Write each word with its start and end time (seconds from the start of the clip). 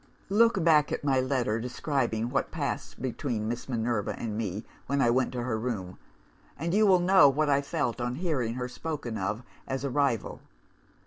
"Look 0.29 0.63
back 0.63 0.91
at 0.91 1.03
my 1.03 1.19
letter, 1.21 1.59
describing 1.59 2.31
what 2.31 2.49
passed 2.49 3.03
between 3.03 3.47
Miss 3.47 3.69
Minerva 3.69 4.15
and 4.17 4.35
me, 4.35 4.65
when 4.87 4.99
I 4.99 5.11
went 5.11 5.31
to 5.33 5.43
her 5.43 5.59
room; 5.59 5.99
and 6.57 6.73
you 6.73 6.87
will 6.87 6.97
know 6.99 7.29
what 7.29 7.51
I 7.51 7.61
felt 7.61 8.01
on 8.01 8.15
hearing 8.15 8.55
her 8.55 8.67
spoken 8.67 9.15
of 9.15 9.43
as 9.67 9.83
'a 9.83 9.91
rival. 9.91 10.41